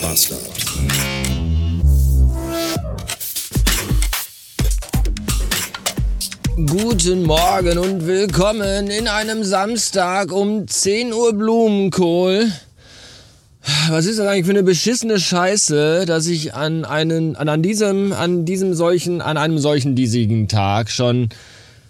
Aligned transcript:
Bastard. 0.00 0.40
Guten 6.56 7.22
Morgen 7.24 7.78
und 7.78 8.06
willkommen 8.06 8.88
in 8.88 9.08
einem 9.08 9.44
Samstag 9.44 10.32
um 10.32 10.66
10 10.66 11.12
Uhr 11.12 11.32
Blumenkohl. 11.32 12.50
Was 13.88 14.06
ist 14.06 14.18
das 14.18 14.26
eigentlich 14.26 14.46
für 14.46 14.52
eine 14.52 14.62
beschissene 14.62 15.18
Scheiße, 15.18 16.06
dass 16.06 16.26
ich 16.26 16.54
an 16.54 16.84
einen, 16.84 17.36
an, 17.36 17.48
an 17.48 17.62
diesem, 17.62 18.12
an 18.12 18.44
diesem 18.44 18.74
solchen, 18.74 19.20
an 19.20 19.36
einem 19.36 19.58
solchen 19.58 19.94
diesigen 19.96 20.48
Tag 20.48 20.90
schon 20.90 21.28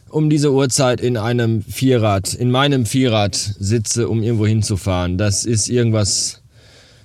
um 0.08 0.28
diese 0.28 0.52
Uhrzeit 0.52 1.00
in 1.00 1.16
einem 1.16 1.62
Vierrad, 1.62 2.34
in 2.34 2.50
meinem 2.50 2.86
Vierrad 2.86 3.36
sitze, 3.36 4.08
um 4.08 4.22
irgendwo 4.22 4.46
hinzufahren. 4.46 5.18
Das 5.18 5.44
ist 5.44 5.68
irgendwas, 5.68 6.39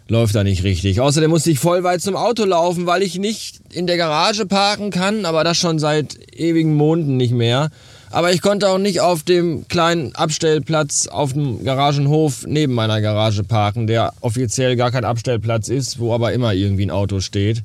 läuft 0.07 0.35
da 0.35 0.43
nicht 0.43 0.63
richtig. 0.63 1.01
Außerdem 1.01 1.29
musste 1.29 1.51
ich 1.51 1.59
voll 1.59 1.83
weit 1.83 2.01
zum 2.01 2.15
Auto 2.15 2.45
laufen, 2.45 2.85
weil 2.85 3.01
ich 3.01 3.17
nicht 3.17 3.59
in 3.73 3.87
der 3.87 3.97
Garage 3.97 4.45
parken 4.45 4.91
kann, 4.91 5.25
aber 5.25 5.43
das 5.43 5.57
schon 5.57 5.79
seit 5.79 6.17
ewigen 6.35 6.75
Monaten 6.75 7.17
nicht 7.17 7.33
mehr. 7.33 7.71
Aber 8.11 8.31
ich 8.31 8.41
konnte 8.41 8.69
auch 8.69 8.77
nicht 8.77 9.01
auf 9.01 9.23
dem 9.23 9.67
kleinen 9.67 10.15
Abstellplatz 10.15 11.07
auf 11.07 11.33
dem 11.33 11.65
Garagenhof 11.65 12.45
neben 12.47 12.73
meiner 12.73 13.01
Garage 13.01 13.43
parken, 13.43 13.87
der 13.87 14.13
offiziell 14.21 14.75
gar 14.75 14.91
kein 14.91 15.05
Abstellplatz 15.05 15.67
ist, 15.67 15.99
wo 15.99 16.13
aber 16.13 16.31
immer 16.31 16.53
irgendwie 16.53 16.85
ein 16.85 16.91
Auto 16.91 17.19
steht. 17.19 17.63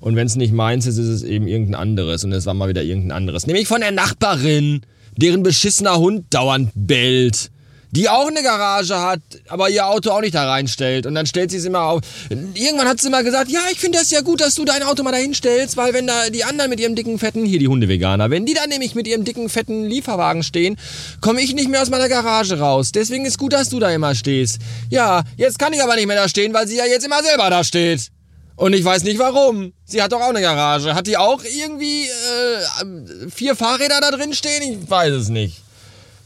Und 0.00 0.16
wenn 0.16 0.26
es 0.26 0.36
nicht 0.36 0.52
meins 0.52 0.86
ist, 0.86 0.98
ist 0.98 1.08
es 1.08 1.22
eben 1.22 1.46
irgendein 1.46 1.80
anderes. 1.80 2.24
Und 2.24 2.32
es 2.32 2.44
war 2.44 2.54
mal 2.54 2.68
wieder 2.68 2.82
irgendein 2.82 3.12
anderes. 3.12 3.46
Nämlich 3.46 3.68
von 3.68 3.80
der 3.80 3.92
Nachbarin, 3.92 4.82
deren 5.16 5.42
beschissener 5.42 5.98
Hund 5.98 6.26
dauernd 6.30 6.72
bellt. 6.74 7.50
Die 7.94 8.08
auch 8.08 8.26
eine 8.26 8.42
Garage 8.42 9.00
hat, 9.00 9.20
aber 9.46 9.70
ihr 9.70 9.86
Auto 9.86 10.10
auch 10.10 10.20
nicht 10.20 10.34
da 10.34 10.50
reinstellt. 10.50 11.06
Und 11.06 11.14
dann 11.14 11.26
stellt 11.26 11.52
sie 11.52 11.58
es 11.58 11.64
immer 11.64 11.82
auf. 11.82 12.00
Irgendwann 12.28 12.88
hat 12.88 13.00
sie 13.00 13.06
immer 13.06 13.22
gesagt, 13.22 13.52
ja, 13.52 13.60
ich 13.70 13.78
finde 13.78 13.98
das 13.98 14.10
ja 14.10 14.20
gut, 14.20 14.40
dass 14.40 14.56
du 14.56 14.64
dein 14.64 14.82
Auto 14.82 15.04
mal 15.04 15.12
dahin 15.12 15.32
stellst, 15.32 15.76
weil 15.76 15.94
wenn 15.94 16.08
da 16.08 16.28
die 16.28 16.42
anderen 16.42 16.70
mit 16.70 16.80
ihrem 16.80 16.96
dicken, 16.96 17.20
fetten, 17.20 17.44
hier 17.44 17.60
die 17.60 17.68
Hundeveganer, 17.68 18.30
wenn 18.30 18.46
die 18.46 18.54
da 18.54 18.66
nämlich 18.66 18.96
mit 18.96 19.06
ihrem 19.06 19.24
dicken, 19.24 19.48
fetten 19.48 19.84
Lieferwagen 19.84 20.42
stehen, 20.42 20.76
komme 21.20 21.40
ich 21.40 21.54
nicht 21.54 21.68
mehr 21.68 21.82
aus 21.82 21.90
meiner 21.90 22.08
Garage 22.08 22.58
raus. 22.58 22.90
Deswegen 22.90 23.26
ist 23.26 23.38
gut, 23.38 23.52
dass 23.52 23.68
du 23.68 23.78
da 23.78 23.90
immer 23.90 24.16
stehst. 24.16 24.58
Ja, 24.90 25.22
jetzt 25.36 25.60
kann 25.60 25.72
ich 25.72 25.80
aber 25.80 25.94
nicht 25.94 26.08
mehr 26.08 26.16
da 26.16 26.28
stehen, 26.28 26.52
weil 26.52 26.66
sie 26.66 26.76
ja 26.76 26.86
jetzt 26.86 27.06
immer 27.06 27.22
selber 27.22 27.48
da 27.48 27.62
steht. 27.62 28.10
Und 28.56 28.72
ich 28.72 28.84
weiß 28.84 29.04
nicht 29.04 29.20
warum. 29.20 29.72
Sie 29.84 30.02
hat 30.02 30.10
doch 30.10 30.20
auch 30.20 30.30
eine 30.30 30.40
Garage. 30.40 30.94
Hat 30.94 31.06
die 31.06 31.16
auch 31.16 31.42
irgendwie 31.44 32.06
äh, 32.06 33.30
vier 33.30 33.54
Fahrräder 33.54 34.00
da 34.00 34.10
drin 34.10 34.32
stehen? 34.32 34.82
Ich 34.82 34.90
weiß 34.90 35.12
es 35.12 35.28
nicht. 35.28 35.63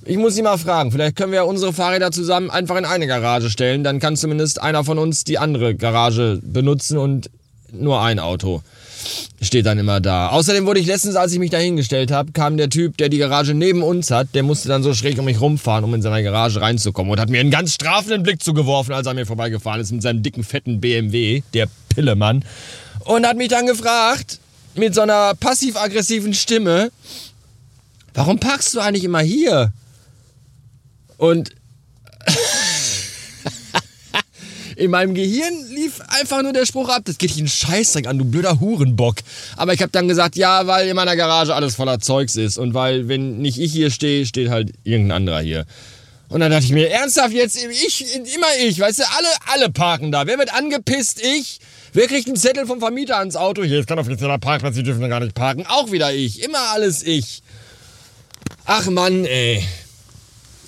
Ich 0.04 0.16
muss 0.16 0.34
sie 0.34 0.42
mal 0.42 0.58
fragen. 0.58 0.92
Vielleicht 0.92 1.16
können 1.16 1.32
wir 1.32 1.46
unsere 1.46 1.72
Fahrräder 1.72 2.10
zusammen 2.10 2.50
einfach 2.50 2.76
in 2.76 2.84
eine 2.84 3.06
Garage 3.06 3.50
stellen. 3.50 3.84
Dann 3.84 3.98
kann 3.98 4.16
zumindest 4.16 4.60
einer 4.60 4.84
von 4.84 4.98
uns 4.98 5.24
die 5.24 5.38
andere 5.38 5.74
Garage 5.74 6.40
benutzen 6.42 6.98
und 6.98 7.30
nur 7.72 8.00
ein 8.00 8.18
Auto 8.18 8.62
steht 9.40 9.66
dann 9.66 9.78
immer 9.78 10.00
da. 10.00 10.28
Außerdem 10.28 10.66
wurde 10.66 10.80
ich 10.80 10.86
letztens, 10.86 11.16
als 11.16 11.32
ich 11.32 11.38
mich 11.38 11.50
da 11.50 11.58
hingestellt 11.58 12.10
habe, 12.10 12.32
kam 12.32 12.56
der 12.56 12.68
Typ, 12.68 12.96
der 12.96 13.08
die 13.08 13.18
Garage 13.18 13.54
neben 13.54 13.82
uns 13.82 14.10
hat, 14.10 14.28
der 14.34 14.42
musste 14.42 14.68
dann 14.68 14.82
so 14.82 14.94
schräg 14.94 15.18
um 15.18 15.24
mich 15.24 15.40
rumfahren, 15.40 15.84
um 15.84 15.94
in 15.94 16.02
seine 16.02 16.22
Garage 16.22 16.60
reinzukommen 16.60 17.12
und 17.12 17.20
hat 17.20 17.30
mir 17.30 17.40
einen 17.40 17.50
ganz 17.50 17.74
strafenden 17.74 18.22
Blick 18.22 18.42
zugeworfen, 18.42 18.92
als 18.94 19.06
er 19.06 19.14
mir 19.14 19.26
vorbeigefahren 19.26 19.80
ist 19.80 19.92
mit 19.92 20.02
seinem 20.02 20.22
dicken, 20.22 20.44
fetten 20.44 20.80
BMW, 20.80 21.42
der 21.54 21.68
Pillemann, 21.88 22.44
und 23.04 23.26
hat 23.26 23.36
mich 23.36 23.48
dann 23.48 23.66
gefragt, 23.66 24.40
mit 24.74 24.94
so 24.94 25.00
einer 25.00 25.34
passiv-aggressiven 25.34 26.34
Stimme, 26.34 26.90
warum 28.14 28.38
parkst 28.38 28.74
du 28.74 28.80
eigentlich 28.80 29.04
immer 29.04 29.20
hier? 29.20 29.72
Und 31.18 31.50
in 34.76 34.90
meinem 34.90 35.14
Gehirn 35.14 35.66
lief 35.70 36.00
einfach 36.08 36.42
nur 36.42 36.52
der 36.52 36.64
Spruch 36.64 36.88
ab, 36.88 37.02
das 37.04 37.18
geht 37.18 37.30
dich 37.30 37.38
einen 37.38 37.48
Scheißdreck 37.48 38.06
an, 38.06 38.16
du 38.16 38.24
blöder 38.24 38.60
Hurenbock. 38.60 39.16
Aber 39.56 39.74
ich 39.74 39.82
habe 39.82 39.90
dann 39.92 40.08
gesagt, 40.08 40.36
ja, 40.36 40.66
weil 40.66 40.88
in 40.88 40.96
meiner 40.96 41.16
Garage 41.16 41.54
alles 41.54 41.74
voller 41.74 41.98
Zeugs 41.98 42.36
ist 42.36 42.56
und 42.56 42.72
weil, 42.72 43.08
wenn 43.08 43.38
nicht 43.38 43.58
ich 43.58 43.72
hier 43.72 43.90
stehe, 43.90 44.24
steht 44.24 44.48
halt 44.48 44.72
irgendein 44.84 45.16
anderer 45.16 45.40
hier. 45.40 45.66
Und 46.28 46.40
dann 46.40 46.50
dachte 46.50 46.66
ich 46.66 46.72
mir, 46.72 46.90
ernsthaft 46.90 47.32
jetzt, 47.32 47.56
ich, 47.56 48.14
immer 48.14 48.46
ich, 48.60 48.78
weißt 48.78 49.00
du, 49.00 49.02
alle, 49.16 49.28
alle 49.52 49.70
parken 49.70 50.12
da. 50.12 50.26
Wer 50.26 50.38
wird 50.38 50.52
angepisst? 50.52 51.20
Ich. 51.22 51.58
Wer 51.94 52.06
kriegt 52.06 52.26
einen 52.26 52.36
Zettel 52.36 52.66
vom 52.66 52.80
Vermieter 52.80 53.16
ans 53.16 53.34
Auto? 53.34 53.64
Hier 53.64 53.80
ist 53.80 53.88
kein 53.88 53.98
offizieller 53.98 54.38
Parkplatz, 54.38 54.74
Sie 54.74 54.82
dürfen 54.82 55.00
da 55.00 55.08
gar 55.08 55.20
nicht 55.20 55.34
parken. 55.34 55.64
Auch 55.66 55.90
wieder 55.90 56.12
ich. 56.12 56.44
Immer 56.44 56.70
alles 56.72 57.02
ich. 57.02 57.42
Ach 58.66 58.86
Mann, 58.90 59.24
ey. 59.24 59.64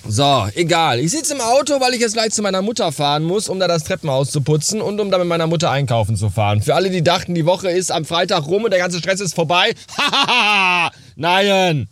So, 0.07 0.47
egal. 0.55 0.99
Ich 0.99 1.11
sitze 1.11 1.33
im 1.33 1.41
Auto, 1.41 1.79
weil 1.79 1.93
ich 1.93 2.01
jetzt 2.01 2.13
gleich 2.13 2.31
zu 2.31 2.41
meiner 2.41 2.61
Mutter 2.61 2.91
fahren 2.91 3.23
muss, 3.23 3.49
um 3.49 3.59
da 3.59 3.67
das 3.67 3.83
Treppenhaus 3.83 4.31
zu 4.31 4.41
putzen 4.41 4.81
und 4.81 4.99
um 4.99 5.11
da 5.11 5.17
mit 5.17 5.27
meiner 5.27 5.47
Mutter 5.47 5.69
einkaufen 5.69 6.15
zu 6.15 6.29
fahren. 6.29 6.61
Für 6.61 6.75
alle, 6.75 6.89
die 6.89 7.03
dachten, 7.03 7.35
die 7.35 7.45
Woche 7.45 7.69
ist 7.69 7.91
am 7.91 8.03
Freitag 8.03 8.47
rum 8.47 8.63
und 8.63 8.71
der 8.71 8.79
ganze 8.79 8.97
Stress 8.97 9.19
ist 9.19 9.35
vorbei. 9.35 9.73
Hahaha! 9.97 10.91
Nein! 11.15 11.87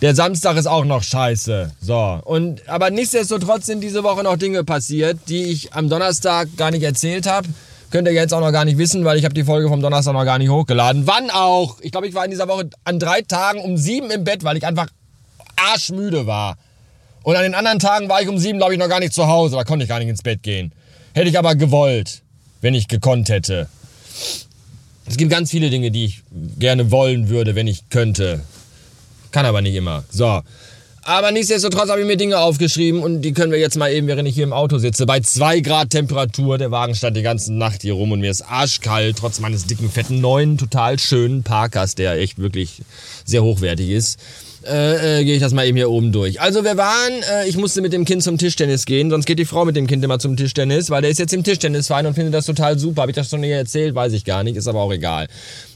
Der 0.00 0.14
Samstag 0.14 0.56
ist 0.56 0.66
auch 0.66 0.84
noch 0.84 1.02
scheiße. 1.02 1.72
So. 1.80 2.20
Und, 2.24 2.68
aber 2.68 2.90
nichtsdestotrotz 2.90 3.66
sind 3.66 3.80
diese 3.80 4.04
Woche 4.04 4.22
noch 4.22 4.36
Dinge 4.36 4.62
passiert, 4.62 5.18
die 5.28 5.44
ich 5.44 5.72
am 5.72 5.88
Donnerstag 5.88 6.48
gar 6.56 6.70
nicht 6.70 6.82
erzählt 6.82 7.26
habe. 7.26 7.48
Könnt 7.90 8.08
ihr 8.08 8.14
jetzt 8.14 8.34
auch 8.34 8.40
noch 8.40 8.52
gar 8.52 8.64
nicht 8.64 8.76
wissen, 8.76 9.04
weil 9.04 9.18
ich 9.18 9.24
habe 9.24 9.34
die 9.34 9.44
Folge 9.44 9.68
vom 9.68 9.80
Donnerstag 9.80 10.14
noch 10.14 10.24
gar 10.24 10.38
nicht 10.38 10.50
hochgeladen. 10.50 11.06
Wann 11.06 11.30
auch? 11.30 11.78
Ich 11.80 11.92
glaube, 11.92 12.06
ich 12.06 12.14
war 12.14 12.24
in 12.24 12.30
dieser 12.30 12.48
Woche 12.48 12.68
an 12.84 12.98
drei 12.98 13.22
Tagen 13.22 13.60
um 13.60 13.76
sieben 13.76 14.10
im 14.10 14.24
Bett, 14.24 14.44
weil 14.44 14.56
ich 14.56 14.66
einfach 14.66 14.88
arschmüde 15.56 16.26
war. 16.26 16.56
Und 17.24 17.36
an 17.36 17.42
den 17.42 17.54
anderen 17.54 17.78
Tagen 17.78 18.08
war 18.08 18.20
ich 18.20 18.28
um 18.28 18.38
sieben, 18.38 18.58
glaube 18.58 18.74
ich, 18.74 18.78
noch 18.78 18.88
gar 18.88 19.00
nicht 19.00 19.14
zu 19.14 19.26
Hause. 19.26 19.56
Da 19.56 19.64
konnte 19.64 19.84
ich 19.84 19.88
gar 19.88 19.98
nicht 19.98 20.08
ins 20.08 20.22
Bett 20.22 20.42
gehen. 20.42 20.72
Hätte 21.14 21.28
ich 21.28 21.38
aber 21.38 21.56
gewollt, 21.56 22.22
wenn 22.60 22.74
ich 22.74 22.86
gekonnt 22.86 23.30
hätte. 23.30 23.66
Es 25.06 25.16
gibt 25.16 25.30
ganz 25.30 25.50
viele 25.50 25.70
Dinge, 25.70 25.90
die 25.90 26.04
ich 26.04 26.22
gerne 26.58 26.90
wollen 26.90 27.30
würde, 27.30 27.54
wenn 27.54 27.66
ich 27.66 27.88
könnte. 27.88 28.40
Kann 29.30 29.46
aber 29.46 29.62
nicht 29.62 29.74
immer. 29.74 30.04
So. 30.10 30.42
Aber 31.02 31.32
nichtsdestotrotz 31.32 31.88
habe 31.88 32.00
ich 32.00 32.06
mir 32.06 32.16
Dinge 32.18 32.38
aufgeschrieben 32.38 33.02
und 33.02 33.22
die 33.22 33.32
können 33.32 33.52
wir 33.52 33.58
jetzt 33.58 33.76
mal 33.76 33.90
eben, 33.90 34.06
während 34.06 34.28
ich 34.28 34.34
hier 34.34 34.44
im 34.44 34.52
Auto 34.52 34.76
sitze, 34.78 35.06
bei 35.06 35.20
2 35.20 35.60
Grad 35.60 35.90
Temperatur, 35.90 36.56
der 36.58 36.70
Wagen 36.70 36.94
stand 36.94 37.16
die 37.16 37.22
ganze 37.22 37.52
Nacht 37.54 37.82
hier 37.82 37.94
rum 37.94 38.12
und 38.12 38.20
mir 38.20 38.30
ist 38.30 38.42
arschkalt, 38.42 39.18
trotz 39.18 39.40
meines 39.40 39.66
dicken, 39.66 39.90
fetten, 39.90 40.20
neuen, 40.20 40.56
total 40.56 40.98
schönen 40.98 41.42
Parkers, 41.42 41.94
der 41.94 42.18
echt 42.18 42.38
wirklich 42.38 42.82
sehr 43.24 43.42
hochwertig 43.42 43.90
ist 43.90 44.18
äh, 44.66 45.20
äh, 45.20 45.24
gehe 45.24 45.34
ich 45.34 45.40
das 45.40 45.52
mal 45.52 45.66
eben 45.66 45.76
hier 45.76 45.90
oben 45.90 46.12
durch. 46.12 46.40
Also 46.40 46.64
wir 46.64 46.76
waren, 46.76 47.12
äh, 47.32 47.48
ich 47.48 47.56
musste 47.56 47.80
mit 47.82 47.92
dem 47.92 48.04
Kind 48.04 48.22
zum 48.22 48.38
Tischtennis 48.38 48.86
gehen, 48.86 49.10
sonst 49.10 49.26
geht 49.26 49.38
die 49.38 49.44
Frau 49.44 49.64
mit 49.64 49.76
dem 49.76 49.86
Kind 49.86 50.04
immer 50.04 50.18
zum 50.18 50.36
Tischtennis, 50.36 50.90
weil 50.90 51.02
der 51.02 51.10
ist 51.10 51.18
jetzt 51.18 51.32
im 51.32 51.42
Tischtennisverein 51.42 52.06
und 52.06 52.14
findet 52.14 52.34
das 52.34 52.46
total 52.46 52.78
super. 52.78 53.02
Habe 53.02 53.10
ich 53.10 53.16
das 53.16 53.30
schon 53.30 53.40
nie 53.40 53.50
erzählt? 53.50 53.94
Weiß 53.94 54.12
ich 54.12 54.24
gar 54.24 54.42
nicht, 54.42 54.56
ist 54.56 54.68
aber 54.68 54.80
auch 54.80 54.92
egal. 54.92 55.28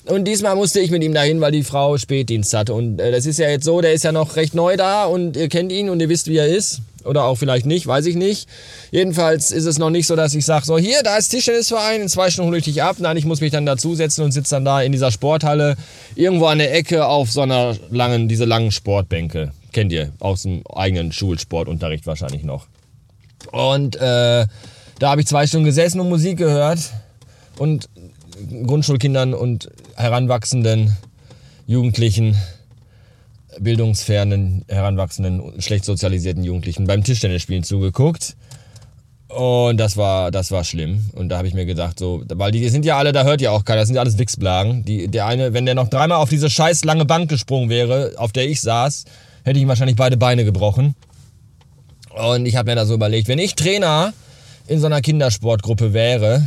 Und 0.09 0.25
diesmal 0.25 0.57
musste 0.57 0.81
ich 0.81 0.91
mit 0.91 1.05
ihm 1.05 1.13
dahin, 1.13 1.41
weil 1.41 1.53
die 1.53 1.63
Frau 1.63 1.99
Spätdienst 1.99 2.55
hatte. 2.55 2.73
Und 2.73 2.99
äh, 2.99 3.13
das 3.13 3.27
ist 3.27 3.39
ja 3.39 3.49
jetzt 3.51 3.65
so, 3.65 3.81
der 3.83 3.93
ist 3.93 4.05
ja 4.05 4.13
noch 4.13 4.37
recht 4.37 4.55
neu 4.55 4.77
da 4.77 5.05
und 5.05 5.37
ihr 5.37 5.49
kennt 5.49 5.71
ihn 5.71 5.91
und 5.91 6.01
ihr 6.01 6.09
wisst, 6.09 6.29
wie 6.29 6.39
er 6.39 6.47
ist. 6.47 6.81
Oder 7.05 7.25
auch 7.25 7.37
vielleicht 7.37 7.67
nicht, 7.67 7.87
weiß 7.87 8.07
ich 8.07 8.17
nicht. 8.17 8.49
Jedenfalls 8.91 9.51
ist 9.51 9.67
es 9.67 9.79
noch 9.79 9.91
nicht 9.91 10.07
so, 10.07 10.17
dass 10.17 10.35
ich 10.35 10.45
sage, 10.45 10.65
so 10.65 10.79
hier, 10.79 11.03
da 11.03 11.17
ist 11.17 11.29
Tischtennisverein, 11.29 12.03
in 12.03 12.09
zwei 12.09 12.31
Stunden 12.31 12.49
hole 12.49 12.59
ich 12.59 12.65
dich 12.65 12.83
ab. 12.83 12.97
Nein, 12.99 13.17
ich 13.17 13.25
muss 13.25 13.41
mich 13.41 13.53
dann 13.53 13.67
dazusetzen 13.67 14.25
und 14.25 14.33
sitze 14.33 14.57
dann 14.57 14.65
da 14.65 14.83
in 14.83 14.93
dieser 14.93 15.11
Sporthalle 15.11 15.77
irgendwo 16.15 16.47
an 16.47 16.59
der 16.59 16.75
Ecke 16.75 17.07
auf 17.07 17.31
so 17.31 17.43
einer 17.43 17.77
langen, 17.91 18.29
diese 18.29 18.47
langen 18.47 18.73
Sportbänke. 18.73 19.53
Kennt 19.73 19.93
ihr 19.93 20.13
aus 20.21 20.43
dem 20.43 20.67
eigenen 20.67 21.13
Schulsportunterricht 21.13 22.07
wahrscheinlich 22.07 22.43
noch. 22.43 22.67
Und 23.53 23.97
äh, 23.97 24.47
da 24.99 25.11
habe 25.11 25.21
ich 25.21 25.27
zwei 25.27 25.47
Stunden 25.47 25.67
gesessen 25.67 26.01
und 26.01 26.09
Musik 26.09 26.39
gehört 26.39 26.81
und 27.59 27.89
Grundschulkindern 28.67 29.35
und 29.35 29.71
heranwachsenden 29.97 30.97
Jugendlichen 31.67 32.37
bildungsfernen, 33.61 34.65
heranwachsenden, 34.69 35.61
schlecht 35.61 35.85
sozialisierten 35.85 36.45
Jugendlichen 36.45 36.87
beim 36.87 37.05
Tischtennisspielen 37.05 37.65
zugeguckt. 37.65 38.37
Und 39.29 39.77
das 39.77 39.97
war, 39.97 40.31
das 40.31 40.51
war 40.51 40.65
schlimm. 40.65 41.11
Und 41.15 41.29
da 41.29 41.39
habe 41.39 41.49
ich 41.49 41.55
mir 41.55 41.67
gedacht, 41.67 41.99
so, 41.99 42.23
weil 42.33 42.51
die 42.51 42.67
sind 42.71 42.85
ja 42.85 42.97
alle, 42.97 43.13
da 43.13 43.25
hört 43.25 43.43
ja 43.43 43.51
auch 43.51 43.65
keiner, 43.65 43.81
das 43.81 43.89
sind 43.89 43.97
ja 43.97 44.01
alles 44.01 44.19
Wichsblagen. 44.19 44.85
Die, 44.85 45.09
der 45.09 45.27
eine, 45.27 45.53
wenn 45.53 45.67
der 45.67 45.75
noch 45.75 45.89
dreimal 45.89 46.19
auf 46.19 46.31
diese 46.31 46.49
scheiß 46.49 46.85
lange 46.85 47.05
Bank 47.05 47.29
gesprungen 47.29 47.69
wäre, 47.69 48.15
auf 48.17 48.33
der 48.33 48.49
ich 48.49 48.61
saß, 48.63 49.05
hätte 49.45 49.59
ich 49.59 49.63
ihm 49.63 49.69
wahrscheinlich 49.69 49.97
beide 49.97 50.17
Beine 50.17 50.45
gebrochen. 50.45 50.95
Und 52.11 52.47
ich 52.47 52.57
habe 52.57 52.71
mir 52.71 52.77
da 52.77 52.87
so 52.87 52.95
überlegt, 52.95 53.29
wenn 53.29 53.39
ich 53.39 53.55
Trainer 53.55 54.15
in 54.67 54.81
so 54.81 54.87
einer 54.87 55.03
Kindersportgruppe 55.03 55.93
wäre, 55.93 56.47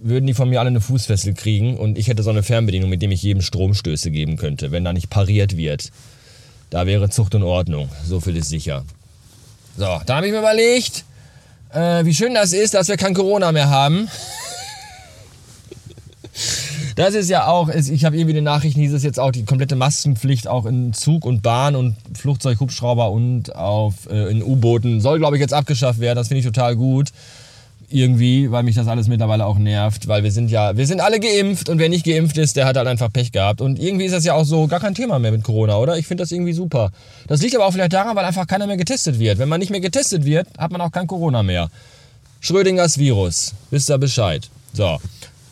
würden 0.00 0.26
die 0.26 0.34
von 0.34 0.48
mir 0.48 0.60
alle 0.60 0.68
eine 0.68 0.80
Fußfessel 0.80 1.34
kriegen 1.34 1.76
und 1.76 1.98
ich 1.98 2.08
hätte 2.08 2.22
so 2.22 2.30
eine 2.30 2.42
Fernbedienung, 2.42 2.90
mit 2.90 3.02
dem 3.02 3.10
ich 3.10 3.22
jedem 3.22 3.42
Stromstöße 3.42 4.10
geben 4.10 4.36
könnte, 4.36 4.70
wenn 4.70 4.84
da 4.84 4.92
nicht 4.92 5.10
pariert 5.10 5.56
wird. 5.56 5.90
Da 6.70 6.86
wäre 6.86 7.08
Zucht 7.10 7.34
und 7.34 7.42
Ordnung, 7.42 7.88
so 8.06 8.20
viel 8.20 8.36
ist 8.36 8.48
sicher. 8.48 8.84
So, 9.76 10.00
da 10.06 10.16
habe 10.16 10.26
ich 10.26 10.32
mir 10.32 10.40
überlegt, 10.40 11.04
äh, 11.72 12.04
wie 12.04 12.14
schön 12.14 12.34
das 12.34 12.52
ist, 12.52 12.74
dass 12.74 12.88
wir 12.88 12.96
kein 12.96 13.14
Corona 13.14 13.52
mehr 13.52 13.70
haben. 13.70 14.08
Das 16.94 17.14
ist 17.14 17.30
ja 17.30 17.46
auch, 17.46 17.68
ich 17.68 18.04
habe 18.04 18.16
irgendwie 18.16 18.34
die 18.34 18.40
Nachrichten, 18.40 18.80
hieß 18.80 18.92
es 18.92 19.04
jetzt 19.04 19.20
auch 19.20 19.30
die 19.30 19.44
komplette 19.44 19.76
Maskenpflicht 19.76 20.48
auch 20.48 20.66
in 20.66 20.92
Zug 20.92 21.24
und 21.24 21.42
Bahn 21.42 21.76
und 21.76 21.94
Flugzeug, 22.12 22.58
Hubschrauber 22.58 23.12
und 23.12 23.54
auf, 23.54 24.10
äh, 24.10 24.28
in 24.32 24.42
U-Booten 24.42 25.00
soll, 25.00 25.20
glaube 25.20 25.36
ich, 25.36 25.40
jetzt 25.40 25.54
abgeschafft 25.54 26.00
werden. 26.00 26.16
Das 26.16 26.26
finde 26.26 26.40
ich 26.40 26.44
total 26.44 26.74
gut. 26.74 27.10
Irgendwie, 27.90 28.50
weil 28.50 28.62
mich 28.64 28.74
das 28.74 28.86
alles 28.86 29.08
mittlerweile 29.08 29.46
auch 29.46 29.56
nervt, 29.58 30.08
weil 30.08 30.22
wir 30.22 30.30
sind 30.30 30.50
ja, 30.50 30.76
wir 30.76 30.86
sind 30.86 31.00
alle 31.00 31.20
geimpft 31.20 31.68
und 31.68 31.78
wer 31.78 31.88
nicht 31.88 32.04
geimpft 32.04 32.36
ist, 32.36 32.56
der 32.56 32.66
hat 32.66 32.76
halt 32.76 32.86
einfach 32.86 33.10
Pech 33.12 33.32
gehabt. 33.32 33.60
Und 33.60 33.78
irgendwie 33.78 34.04
ist 34.04 34.12
das 34.12 34.24
ja 34.24 34.34
auch 34.34 34.44
so 34.44 34.66
gar 34.66 34.80
kein 34.80 34.94
Thema 34.94 35.18
mehr 35.18 35.32
mit 35.32 35.42
Corona, 35.42 35.76
oder? 35.78 35.96
Ich 35.96 36.06
finde 36.06 36.22
das 36.22 36.32
irgendwie 36.32 36.52
super. 36.52 36.90
Das 37.26 37.40
liegt 37.40 37.54
aber 37.56 37.66
auch 37.66 37.72
vielleicht 37.72 37.92
daran, 37.92 38.14
weil 38.14 38.24
einfach 38.24 38.46
keiner 38.46 38.66
mehr 38.66 38.76
getestet 38.76 39.18
wird. 39.18 39.38
Wenn 39.38 39.48
man 39.48 39.60
nicht 39.60 39.70
mehr 39.70 39.80
getestet 39.80 40.24
wird, 40.24 40.46
hat 40.58 40.70
man 40.70 40.80
auch 40.80 40.92
kein 40.92 41.06
Corona 41.06 41.42
mehr. 41.42 41.70
Schrödingers 42.40 42.98
Virus. 42.98 43.54
Wisst 43.70 43.90
ihr 43.90 43.98
Bescheid. 43.98 44.48
So, 44.74 44.98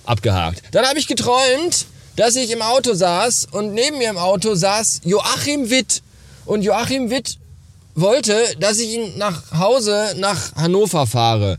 abgehakt. 0.05 0.63
Dann 0.73 0.85
habe 0.85 0.99
ich 0.99 1.07
geträumt, 1.07 1.87
dass 2.17 2.37
ich 2.37 2.51
im 2.51 2.63
Auto 2.63 2.95
saß 2.95 3.49
und 3.51 3.73
neben 3.73 3.99
mir 3.99 4.11
im 4.11 4.19
Auto 4.19 4.55
saß 4.55 5.03
Joachim 5.05 5.71
Witt. 5.71 6.03
Und 6.45 6.63
Joachim 6.63 7.11
Witt 7.11 7.39
wollte, 7.95 8.35
dass 8.61 8.79
ich 8.79 8.95
ihn 8.95 9.19
nach 9.19 9.59
Hause 9.59 10.15
nach 10.19 10.55
Hannover 10.55 11.07
fahre. 11.07 11.59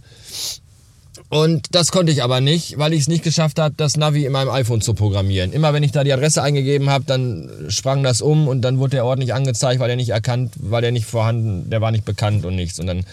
Und 1.30 1.76
das 1.76 1.92
konnte 1.92 2.12
ich 2.12 2.24
aber 2.24 2.40
nicht, 2.40 2.78
weil 2.78 2.94
ich 2.94 3.02
es 3.02 3.08
nicht 3.10 3.24
geschafft 3.24 3.60
habe, 3.60 3.74
das 3.76 3.98
Navi 3.98 4.26
in 4.26 4.32
meinem 4.32 4.50
iPhone 4.50 4.80
zu 4.80 4.94
programmieren. 4.94 5.52
Immer 5.52 5.74
wenn 5.74 5.84
ich 5.84 5.92
da 5.92 6.06
die 6.06 6.14
Adresse 6.14 6.42
eingegeben 6.42 6.90
habe, 6.90 7.04
dann 7.06 7.50
sprang 7.68 8.02
das 8.02 8.22
um 8.22 8.48
und 8.48 8.62
dann 8.62 8.80
wurde 8.80 8.92
der 8.92 9.06
Ort 9.06 9.20
nicht 9.20 9.34
angezeigt, 9.34 9.82
weil 9.82 9.90
er 9.90 9.98
nicht 9.98 10.10
erkannt, 10.10 10.54
weil 10.58 10.86
er 10.86 10.92
nicht 10.92 11.06
vorhanden, 11.06 11.70
der 11.70 11.82
war 11.82 11.92
nicht 11.92 12.06
bekannt 12.06 12.46
und 12.46 12.56
nichts. 12.56 12.80
Und 12.80 12.88
dann 12.88 13.04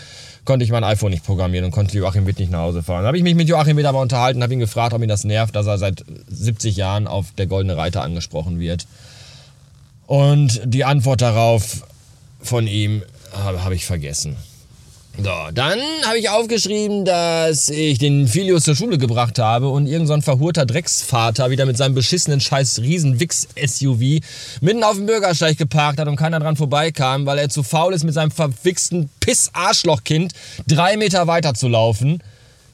konnte 0.45 0.65
ich 0.65 0.71
mein 0.71 0.85
iPhone 0.85 1.11
nicht 1.11 1.25
programmieren 1.25 1.65
und 1.65 1.73
konnte 1.73 1.99
Joachim 1.99 2.25
Witt 2.27 2.39
nicht 2.39 2.53
nach 2.53 2.61
Hause 2.61 2.85
fahren. 2.85 2.99
Dann 2.99 3.09
habe 3.09 3.17
ich 3.17 3.25
mich 3.25 3.35
mit 3.35 3.49
Joachim 3.49 3.77
Witt 3.77 3.87
aber 3.87 4.01
unterhalten, 4.01 4.45
habe 4.45 4.53
ihn 4.53 4.61
gefragt, 4.61 4.95
ob 4.95 5.03
ihn 5.03 5.09
das 5.09 5.25
nervt, 5.25 5.57
dass 5.57 5.67
er 5.67 5.79
seit 5.79 6.05
70 6.29 6.77
Jahren 6.77 7.09
auf 7.09 7.33
der 7.37 7.47
Goldene 7.47 7.77
Reiter 7.77 8.03
angesprochen 8.03 8.61
wird. 8.61 8.87
Und 10.07 10.61
die 10.65 10.85
Antwort 10.85 11.21
darauf 11.21 11.85
von 12.41 12.69
ihm 12.69 13.03
habe 13.33 13.65
hab 13.65 13.73
ich 13.73 13.87
vergessen. 13.87 14.37
So, 15.17 15.31
dann 15.53 15.79
habe 16.05 16.19
ich 16.19 16.29
aufgeschrieben, 16.29 17.05
dass 17.05 17.69
ich 17.69 17.99
den 17.99 18.27
Filius 18.27 18.65
zur 18.65 18.75
Schule 18.75 18.99
gebracht 18.99 19.39
habe 19.39 19.69
und 19.69 19.87
irgendein 19.87 20.23
so 20.23 20.23
verhurter 20.23 20.67
Drecksvater 20.67 21.51
wieder 21.51 21.67
mit 21.67 21.77
seinem 21.77 21.95
beschissenen 21.95 22.41
scheiß 22.41 22.81
Riesen-Wix-SUV 22.81 24.21
mitten 24.61 24.83
auf 24.83 24.97
dem 24.97 25.07
Bürgersteig 25.07 25.57
geparkt 25.57 26.01
hat 26.01 26.09
und 26.09 26.17
keiner 26.17 26.41
dran 26.41 26.57
vorbeikam, 26.57 27.27
weil 27.27 27.39
er 27.39 27.49
zu 27.49 27.63
faul 27.63 27.95
ist, 27.95 28.03
mit 28.03 28.13
seinem 28.13 28.33
verwichsten 28.33 29.09
Piss-Arschloch-Kind 29.21 30.33
drei 30.67 30.97
Meter 30.97 31.29
weiter 31.29 31.55
zu 31.55 31.69
laufen. 31.69 32.21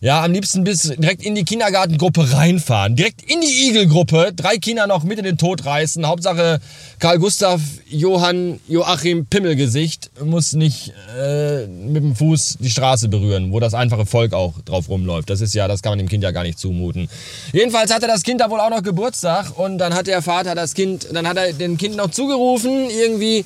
Ja, 0.03 0.25
am 0.25 0.33
liebsten 0.33 0.65
bis 0.65 0.85
direkt 0.85 1.27
in 1.27 1.35
die 1.35 1.45
Kindergartengruppe 1.45 2.33
reinfahren. 2.33 2.97
Direkt 2.97 3.21
in 3.31 3.43
die 3.43 3.69
Igelgruppe. 3.69 4.33
Drei 4.35 4.57
Kinder 4.57 4.87
noch 4.87 5.05
mit 5.05 5.19
in 5.19 5.27
den 5.27 5.37
Tod 5.37 5.67
reißen. 5.67 6.07
Hauptsache 6.07 6.59
Karl 7.01 7.19
Gustav, 7.19 7.61
Johann, 7.87 8.61
Joachim 8.67 9.27
Pimmelgesicht 9.27 10.11
muss 10.25 10.55
nicht 10.55 10.95
äh, 11.19 11.67
mit 11.67 12.03
dem 12.03 12.17
Fuß 12.17 12.57
die 12.61 12.71
Straße 12.71 13.09
berühren, 13.09 13.53
wo 13.53 13.61
das 13.61 13.75
einfache 13.75 14.07
Volk 14.07 14.33
auch 14.33 14.55
drauf 14.63 14.89
rumläuft. 14.89 15.29
Das 15.29 15.43
ist 15.43 15.53
ja, 15.55 15.69
das 15.69 15.83
kann 15.83 15.91
man 15.91 15.99
dem 15.99 16.09
Kind 16.09 16.25
ja 16.25 16.31
gar 16.31 16.45
nicht 16.45 16.59
zumuten. 16.59 17.11
Jedenfalls 17.53 17.93
hatte 17.93 18.07
das 18.07 18.23
Kind 18.23 18.41
da 18.41 18.49
wohl 18.49 18.61
auch 18.61 18.71
noch 18.71 18.83
Geburtstag 18.83 19.59
und 19.59 19.77
dann 19.77 19.93
hat 19.93 20.07
der 20.07 20.23
Vater 20.23 20.55
das 20.55 20.73
Kind, 20.73 21.09
dann 21.13 21.29
hat 21.29 21.37
er 21.37 21.53
dem 21.53 21.77
Kind 21.77 21.97
noch 21.97 22.11
zugerufen, 22.11 22.89
irgendwie, 22.89 23.45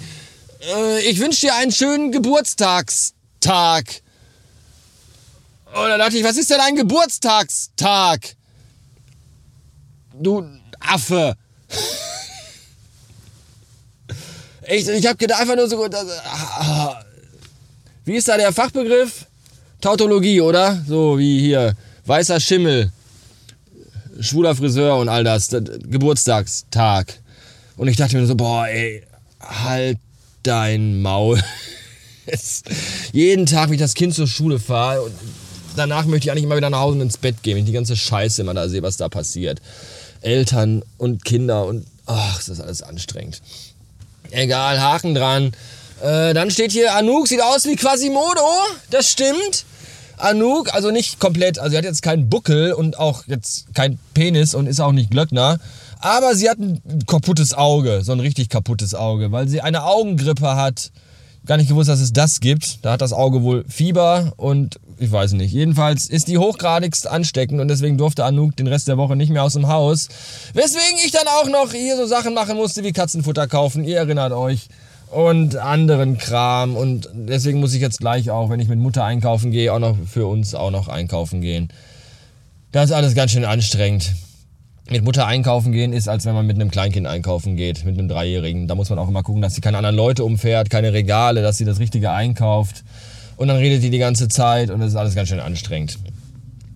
äh, 0.72 1.00
ich 1.10 1.18
wünsche 1.18 1.46
dir 1.46 1.56
einen 1.56 1.72
schönen 1.72 2.12
Geburtstagstag. 2.12 4.03
Und 5.74 5.88
dann 5.88 5.98
dachte 5.98 6.16
ich, 6.16 6.22
was 6.22 6.36
ist 6.36 6.50
denn 6.50 6.60
ein 6.60 6.76
Geburtstagstag? 6.76 8.36
Du 10.14 10.46
Affe. 10.78 11.34
ich 14.68 14.86
ich 14.86 15.06
habe 15.06 15.16
gedacht, 15.16 15.40
einfach 15.40 15.56
nur 15.56 15.68
so. 15.68 15.84
Wie 18.04 18.14
ist 18.14 18.28
da 18.28 18.36
der 18.36 18.52
Fachbegriff? 18.52 19.26
Tautologie, 19.80 20.40
oder? 20.40 20.80
So 20.86 21.18
wie 21.18 21.40
hier. 21.40 21.74
Weißer 22.06 22.38
Schimmel. 22.38 22.92
Schwuler 24.20 24.54
Friseur 24.54 24.96
und 24.98 25.08
all 25.08 25.24
das. 25.24 25.48
Geburtstagstag. 25.48 27.18
Und 27.76 27.88
ich 27.88 27.96
dachte 27.96 28.16
mir 28.16 28.26
so, 28.26 28.36
boah, 28.36 28.68
ey, 28.68 29.02
halt 29.40 29.98
dein 30.44 31.02
Maul. 31.02 31.42
jeden 33.12 33.46
Tag, 33.46 33.68
wenn 33.68 33.74
ich 33.74 33.80
das 33.80 33.94
Kind 33.94 34.14
zur 34.14 34.28
Schule 34.28 34.60
fahre, 34.60 35.10
danach 35.76 36.06
möchte 36.06 36.26
ich 36.26 36.32
eigentlich 36.32 36.44
immer 36.44 36.56
wieder 36.56 36.70
nach 36.70 36.80
Hause 36.80 36.96
und 36.96 37.02
ins 37.02 37.18
Bett 37.18 37.42
gehen, 37.42 37.56
wenn 37.56 37.64
ich 37.64 37.70
die 37.70 37.72
ganze 37.72 37.96
Scheiße 37.96 38.42
immer 38.42 38.54
da 38.54 38.68
sehe, 38.68 38.82
was 38.82 38.96
da 38.96 39.08
passiert. 39.08 39.60
Eltern 40.20 40.82
und 40.98 41.24
Kinder 41.24 41.66
und 41.66 41.86
ach, 42.06 42.38
ist 42.38 42.48
das 42.48 42.60
alles 42.60 42.82
anstrengend. 42.82 43.42
Egal, 44.30 44.80
Haken 44.80 45.14
dran. 45.14 45.52
Äh, 46.02 46.34
dann 46.34 46.50
steht 46.50 46.72
hier, 46.72 46.94
Anouk 46.94 47.28
sieht 47.28 47.42
aus 47.42 47.64
wie 47.66 47.76
Quasimodo. 47.76 48.40
Das 48.90 49.10
stimmt. 49.10 49.64
Anouk, 50.16 50.74
also 50.74 50.90
nicht 50.90 51.18
komplett, 51.18 51.58
also 51.58 51.72
sie 51.72 51.78
hat 51.78 51.84
jetzt 51.84 52.02
keinen 52.02 52.28
Buckel 52.28 52.72
und 52.72 52.98
auch 52.98 53.24
jetzt 53.26 53.74
kein 53.74 53.98
Penis 54.14 54.54
und 54.54 54.66
ist 54.66 54.80
auch 54.80 54.92
nicht 54.92 55.10
Glöckner. 55.10 55.58
Aber 56.00 56.34
sie 56.34 56.48
hat 56.50 56.58
ein 56.58 56.80
kaputtes 57.06 57.54
Auge, 57.54 58.02
so 58.02 58.12
ein 58.12 58.20
richtig 58.20 58.48
kaputtes 58.48 58.94
Auge, 58.94 59.32
weil 59.32 59.48
sie 59.48 59.60
eine 59.60 59.84
Augengrippe 59.84 60.54
hat. 60.54 60.90
Gar 61.46 61.58
nicht 61.58 61.68
gewusst, 61.68 61.90
dass 61.90 62.00
es 62.00 62.12
das 62.12 62.40
gibt. 62.40 62.84
Da 62.84 62.92
hat 62.92 63.02
das 63.02 63.12
Auge 63.12 63.42
wohl 63.42 63.64
Fieber 63.68 64.32
und 64.36 64.80
ich 64.98 65.12
weiß 65.12 65.32
nicht. 65.32 65.52
Jedenfalls 65.52 66.06
ist 66.06 66.28
die 66.28 66.38
hochgradigst 66.38 67.06
ansteckend 67.06 67.60
und 67.60 67.68
deswegen 67.68 67.98
durfte 67.98 68.24
Anouk 68.24 68.56
den 68.56 68.66
Rest 68.66 68.88
der 68.88 68.96
Woche 68.96 69.14
nicht 69.14 69.30
mehr 69.30 69.42
aus 69.42 69.52
dem 69.52 69.68
Haus. 69.68 70.08
Weswegen 70.54 70.98
ich 71.04 71.10
dann 71.10 71.26
auch 71.28 71.48
noch 71.48 71.72
hier 71.72 71.96
so 71.96 72.06
Sachen 72.06 72.32
machen 72.32 72.56
musste 72.56 72.82
wie 72.82 72.92
Katzenfutter 72.92 73.46
kaufen. 73.46 73.84
Ihr 73.84 73.98
erinnert 73.98 74.32
euch. 74.32 74.68
Und 75.10 75.56
anderen 75.56 76.18
Kram. 76.18 76.76
Und 76.76 77.08
deswegen 77.12 77.60
muss 77.60 77.74
ich 77.74 77.80
jetzt 77.80 78.00
gleich 78.00 78.30
auch, 78.30 78.50
wenn 78.50 78.58
ich 78.58 78.68
mit 78.68 78.78
Mutter 78.78 79.04
einkaufen 79.04 79.50
gehe, 79.50 79.72
auch 79.72 79.78
noch 79.78 79.96
für 80.10 80.26
uns 80.26 80.54
auch 80.54 80.70
noch 80.70 80.88
einkaufen 80.88 81.40
gehen. 81.40 81.68
Das 82.72 82.86
ist 82.86 82.92
alles 82.92 83.14
ganz 83.14 83.30
schön 83.30 83.44
anstrengend. 83.44 84.12
Mit 84.90 85.02
Mutter 85.02 85.26
einkaufen 85.26 85.72
gehen 85.72 85.92
ist, 85.94 86.08
als 86.08 86.26
wenn 86.26 86.34
man 86.34 86.46
mit 86.46 86.56
einem 86.56 86.70
Kleinkind 86.70 87.06
einkaufen 87.06 87.56
geht, 87.56 87.84
mit 87.84 87.98
einem 87.98 88.08
Dreijährigen. 88.08 88.68
Da 88.68 88.74
muss 88.74 88.90
man 88.90 88.98
auch 88.98 89.08
immer 89.08 89.22
gucken, 89.22 89.40
dass 89.40 89.54
sie 89.54 89.62
keine 89.62 89.78
anderen 89.78 89.96
Leute 89.96 90.24
umfährt, 90.24 90.68
keine 90.68 90.92
Regale, 90.92 91.40
dass 91.42 91.56
sie 91.56 91.64
das 91.64 91.78
Richtige 91.78 92.10
einkauft 92.10 92.84
und 93.36 93.48
dann 93.48 93.56
redet 93.56 93.82
die 93.82 93.90
die 93.90 93.98
ganze 93.98 94.28
Zeit 94.28 94.70
und 94.70 94.80
das 94.80 94.90
ist 94.90 94.96
alles 94.96 95.14
ganz 95.14 95.28
schön 95.28 95.40
anstrengend. 95.40 95.98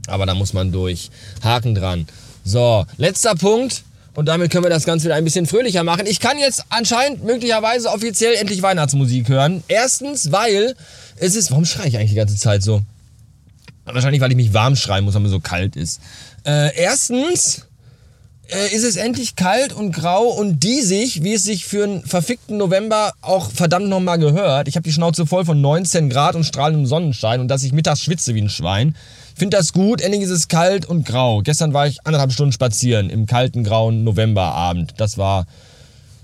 Aber 0.06 0.26
da 0.26 0.34
muss 0.34 0.52
man 0.52 0.72
durch. 0.72 1.10
Haken 1.42 1.74
dran. 1.74 2.06
So, 2.44 2.86
letzter 2.96 3.34
Punkt. 3.34 3.82
Und 4.14 4.26
damit 4.26 4.50
können 4.50 4.64
wir 4.64 4.70
das 4.70 4.84
Ganze 4.84 5.04
wieder 5.04 5.14
ein 5.14 5.22
bisschen 5.22 5.46
fröhlicher 5.46 5.84
machen. 5.84 6.06
Ich 6.06 6.18
kann 6.18 6.38
jetzt 6.38 6.64
anscheinend 6.70 7.24
möglicherweise 7.24 7.88
offiziell 7.88 8.34
endlich 8.34 8.62
Weihnachtsmusik 8.62 9.28
hören. 9.28 9.62
Erstens, 9.68 10.32
weil 10.32 10.74
es 11.16 11.36
ist. 11.36 11.52
Warum 11.52 11.64
schreie 11.64 11.88
ich 11.88 11.96
eigentlich 11.96 12.10
die 12.10 12.16
ganze 12.16 12.36
Zeit 12.36 12.62
so? 12.62 12.82
Wahrscheinlich, 13.84 14.20
weil 14.20 14.30
ich 14.30 14.36
mich 14.36 14.52
warm 14.52 14.74
schreien 14.74 15.04
muss, 15.04 15.14
weil 15.14 15.20
mir 15.20 15.28
so 15.28 15.40
kalt 15.40 15.76
ist. 15.76 16.00
Äh, 16.44 16.74
erstens, 16.76 17.67
äh, 18.48 18.74
ist 18.74 18.84
es 18.84 18.96
endlich 18.96 19.36
kalt 19.36 19.72
und 19.72 19.92
grau 19.92 20.24
und 20.24 20.62
diesig, 20.62 21.22
wie 21.22 21.34
es 21.34 21.44
sich 21.44 21.66
für 21.66 21.84
einen 21.84 22.02
verfickten 22.02 22.56
November 22.56 23.12
auch 23.20 23.50
verdammt 23.50 23.88
nochmal 23.88 24.18
gehört. 24.18 24.68
Ich 24.68 24.76
habe 24.76 24.84
die 24.84 24.92
Schnauze 24.92 25.26
voll 25.26 25.44
von 25.44 25.60
19 25.60 26.08
Grad 26.08 26.34
und 26.34 26.44
strahlendem 26.44 26.86
Sonnenschein 26.86 27.40
und 27.40 27.48
dass 27.48 27.62
ich 27.62 27.72
mittags 27.72 28.02
schwitze 28.02 28.34
wie 28.34 28.42
ein 28.42 28.48
Schwein. 28.48 28.94
Finde 29.36 29.56
das 29.56 29.72
gut, 29.72 30.00
endlich 30.00 30.22
ist 30.22 30.30
es 30.30 30.48
kalt 30.48 30.86
und 30.86 31.06
grau. 31.06 31.42
Gestern 31.42 31.72
war 31.72 31.86
ich 31.86 32.04
anderthalb 32.04 32.32
Stunden 32.32 32.52
spazieren 32.52 33.10
im 33.10 33.26
kalten, 33.26 33.64
grauen 33.64 34.02
Novemberabend. 34.02 34.94
Das 34.96 35.18
war 35.18 35.46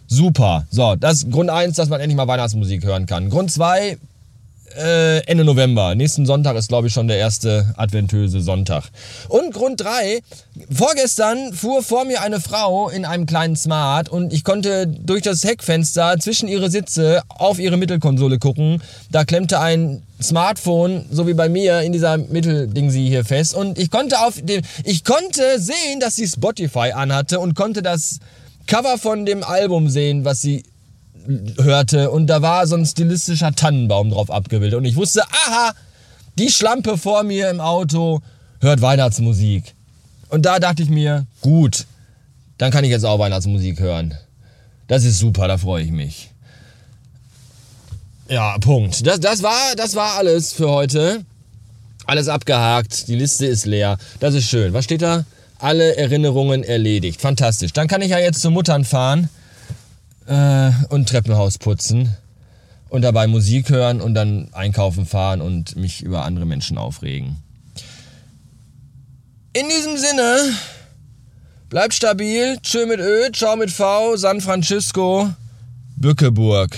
super. 0.06 0.66
So, 0.70 0.96
das 0.96 1.18
ist 1.18 1.30
Grund 1.30 1.50
1, 1.50 1.76
dass 1.76 1.88
man 1.88 2.00
endlich 2.00 2.16
mal 2.16 2.26
Weihnachtsmusik 2.26 2.84
hören 2.84 3.06
kann. 3.06 3.30
Grund 3.30 3.52
2, 3.52 3.98
äh, 4.76 5.24
Ende 5.26 5.44
November. 5.44 5.94
Nächsten 5.94 6.26
Sonntag 6.26 6.56
ist, 6.56 6.68
glaube 6.68 6.88
ich, 6.88 6.92
schon 6.92 7.08
der 7.08 7.18
erste 7.18 7.74
adventöse 7.76 8.40
Sonntag. 8.40 8.84
Und 9.28 9.52
Grund 9.54 9.80
3, 9.80 10.20
vorgestern 10.70 11.52
fuhr 11.52 11.82
vor 11.82 12.04
mir 12.04 12.22
eine 12.22 12.40
Frau 12.40 12.88
in 12.88 13.04
einem 13.04 13.26
kleinen 13.26 13.56
Smart 13.56 14.08
und 14.08 14.32
ich 14.32 14.44
konnte 14.44 14.86
durch 14.86 15.22
das 15.22 15.44
Heckfenster 15.44 16.18
zwischen 16.18 16.48
ihre 16.48 16.70
Sitze 16.70 17.22
auf 17.28 17.58
ihre 17.58 17.76
Mittelkonsole 17.76 18.38
gucken. 18.38 18.82
Da 19.10 19.24
klemmte 19.24 19.60
ein 19.60 20.02
Smartphone, 20.22 21.06
so 21.10 21.26
wie 21.26 21.34
bei 21.34 21.48
mir, 21.48 21.80
in 21.80 21.92
dieser 21.92 22.16
Mittelding 22.16 22.90
sie 22.90 23.08
hier 23.08 23.24
fest. 23.24 23.54
Und 23.54 23.78
ich 23.78 23.90
konnte 23.90 24.20
auf 24.20 24.40
dem, 24.40 24.62
ich 24.84 25.04
konnte 25.04 25.58
sehen, 25.58 26.00
dass 26.00 26.16
sie 26.16 26.26
Spotify 26.26 26.92
anhatte 26.94 27.40
und 27.40 27.54
konnte 27.54 27.82
das 27.82 28.18
Cover 28.66 28.96
von 28.96 29.26
dem 29.26 29.42
Album 29.42 29.90
sehen, 29.90 30.24
was 30.24 30.40
sie 30.40 30.64
hörte 31.58 32.10
und 32.10 32.26
da 32.26 32.42
war 32.42 32.66
so 32.66 32.76
ein 32.76 32.86
stilistischer 32.86 33.52
Tannenbaum 33.52 34.10
drauf 34.10 34.30
abgebildet 34.30 34.78
und 34.78 34.84
ich 34.84 34.96
wusste, 34.96 35.22
aha, 35.22 35.72
die 36.38 36.50
Schlampe 36.50 36.98
vor 36.98 37.22
mir 37.22 37.50
im 37.50 37.60
Auto 37.60 38.20
hört 38.60 38.80
Weihnachtsmusik. 38.80 39.74
Und 40.28 40.46
da 40.46 40.58
dachte 40.58 40.82
ich 40.82 40.90
mir, 40.90 41.26
gut, 41.40 41.86
dann 42.58 42.70
kann 42.70 42.84
ich 42.84 42.90
jetzt 42.90 43.04
auch 43.04 43.18
Weihnachtsmusik 43.18 43.78
hören. 43.80 44.14
Das 44.88 45.04
ist 45.04 45.18
super, 45.18 45.48
da 45.48 45.58
freue 45.58 45.84
ich 45.84 45.90
mich. 45.90 46.30
Ja, 48.28 48.58
Punkt. 48.58 49.06
Das, 49.06 49.20
das, 49.20 49.42
war, 49.42 49.74
das 49.76 49.94
war 49.94 50.14
alles 50.16 50.52
für 50.52 50.70
heute. 50.70 51.24
Alles 52.06 52.28
abgehakt. 52.28 53.08
Die 53.08 53.16
Liste 53.16 53.46
ist 53.46 53.66
leer. 53.66 53.98
Das 54.20 54.34
ist 54.34 54.48
schön. 54.48 54.72
Was 54.72 54.84
steht 54.84 55.02
da? 55.02 55.24
Alle 55.58 55.96
Erinnerungen 55.96 56.64
erledigt. 56.64 57.20
Fantastisch. 57.20 57.72
Dann 57.72 57.86
kann 57.86 58.02
ich 58.02 58.10
ja 58.10 58.18
jetzt 58.18 58.40
zu 58.40 58.50
Muttern 58.50 58.84
fahren 58.84 59.28
äh, 60.26 60.70
und 60.88 61.08
Treppenhaus 61.08 61.58
putzen 61.58 62.14
und 62.88 63.02
dabei 63.02 63.26
Musik 63.26 63.70
hören 63.70 64.00
und 64.00 64.14
dann 64.14 64.48
einkaufen 64.52 65.06
fahren 65.06 65.40
und 65.40 65.76
mich 65.76 66.02
über 66.02 66.24
andere 66.24 66.46
Menschen 66.46 66.78
aufregen. 66.78 67.36
In 69.52 69.68
diesem 69.68 69.96
Sinne, 69.96 70.38
bleibt 71.68 71.94
stabil. 71.94 72.58
Tschö 72.62 72.86
mit 72.86 73.00
Ö, 73.00 73.30
ciao 73.32 73.56
mit 73.56 73.70
V, 73.70 74.16
San 74.16 74.40
Francisco, 74.40 75.30
Bückeburg. 75.96 76.76